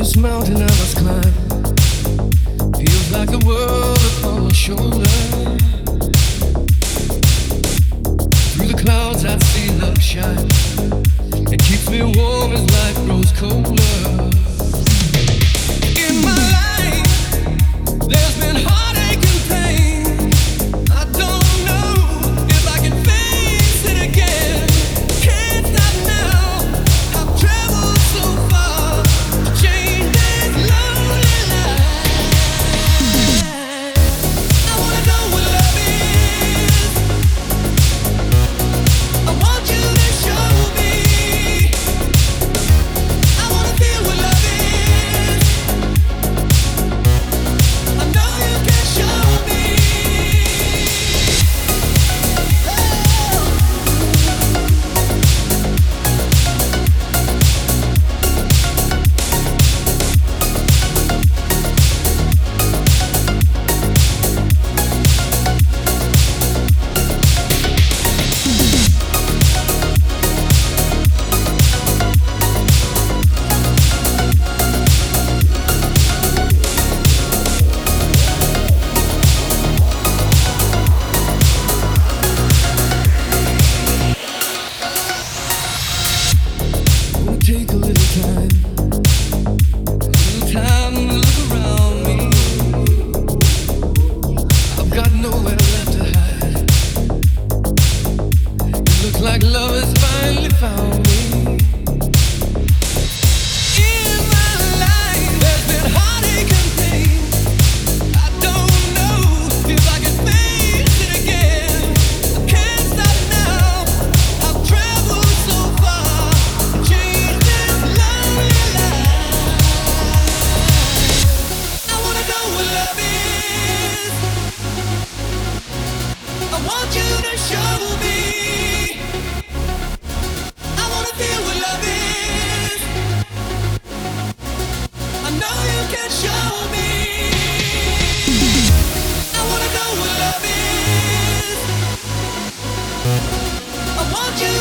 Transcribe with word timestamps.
this 0.00 0.16
mountain 0.16 0.56
I 0.56 0.60
must 0.60 0.96
climb. 0.96 1.34
Feels 2.72 3.12
like 3.12 3.28
a 3.28 3.46
world 3.46 3.98
upon 4.16 4.44
my 4.44 4.52
shoulder. 4.52 5.04
Through 8.52 8.68
the 8.68 8.80
clouds 8.82 9.26
I 9.26 9.36
see 9.36 9.70
love 9.78 10.00
shine. 10.00 10.48
It 11.52 11.60
keeps 11.60 11.90
me 11.90 12.00
warm 12.00 12.52
as 12.52 12.64
life 12.78 12.96
grows 13.04 13.30
colder. 13.32 14.49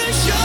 finish 0.00 0.39